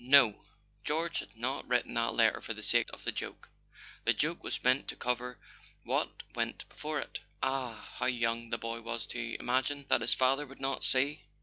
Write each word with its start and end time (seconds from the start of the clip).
No; 0.03 0.43
George 0.83 1.19
had 1.19 1.35
not 1.35 1.67
written 1.67 1.93
that 1.93 2.15
letter 2.15 2.41
for 2.41 2.55
the 2.55 2.63
sake 2.63 2.89
of 2.91 3.03
the 3.03 3.11
joke: 3.11 3.49
the 4.03 4.15
joke 4.15 4.43
was 4.43 4.63
meant 4.63 4.87
to 4.87 4.95
cover 4.95 5.37
what 5.83 6.23
went 6.33 6.67
before 6.67 6.99
it. 7.01 7.19
Ah, 7.43 7.89
how 7.99 8.07
young 8.07 8.49
the 8.49 8.57
boy 8.57 8.81
was 8.81 9.05
to 9.05 9.37
imagine 9.39 9.85
that 9.89 10.01
his 10.01 10.15
father 10.15 10.47
would 10.47 10.59
not 10.59 10.83
see! 10.83 11.21